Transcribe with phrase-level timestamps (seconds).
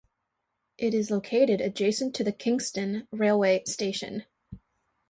[0.79, 4.25] It is located adjacent to the Kingston railway station.